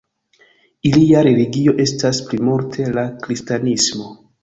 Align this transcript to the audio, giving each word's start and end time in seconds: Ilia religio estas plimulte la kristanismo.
Ilia 0.91 1.21
religio 1.27 1.77
estas 1.85 2.25
plimulte 2.33 2.91
la 2.99 3.07
kristanismo. 3.27 4.15